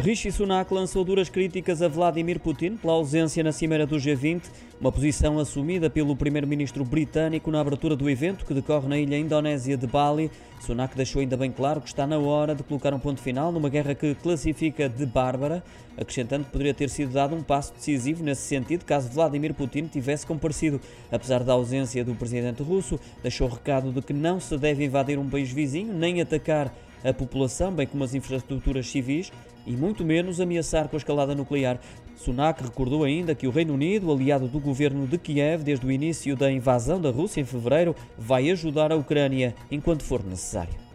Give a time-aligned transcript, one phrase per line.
[0.00, 4.44] Rishi Sunak lançou duras críticas a Vladimir Putin pela ausência na cimeira do G20,
[4.80, 9.76] uma posição assumida pelo primeiro-ministro britânico na abertura do evento que decorre na ilha indonésia
[9.76, 10.30] de Bali.
[10.60, 13.68] Sunak deixou ainda bem claro que está na hora de colocar um ponto final numa
[13.68, 15.62] guerra que classifica de bárbara,
[15.94, 20.26] acrescentando que poderia ter sido dado um passo decisivo nesse sentido caso Vladimir Putin tivesse
[20.26, 20.80] comparecido.
[21.12, 25.28] Apesar da ausência do presidente russo, deixou recado de que não se deve invadir um
[25.28, 26.72] país vizinho nem atacar
[27.10, 29.32] a população, bem como as infraestruturas civis,
[29.66, 31.78] e muito menos ameaçar com a escalada nuclear.
[32.16, 36.36] Sunak recordou ainda que o Reino Unido, aliado do governo de Kiev desde o início
[36.36, 40.91] da invasão da Rússia em fevereiro, vai ajudar a Ucrânia enquanto for necessário.